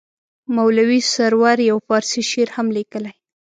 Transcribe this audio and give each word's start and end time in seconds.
مولوي 0.55 0.99
سرور 1.13 1.57
یو 1.69 1.77
فارسي 1.87 2.21
شعر 2.31 2.49
هم 2.55 2.67
لیکلی. 2.77 3.13